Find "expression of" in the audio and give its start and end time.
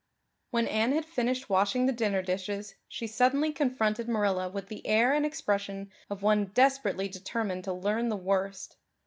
5.27-6.23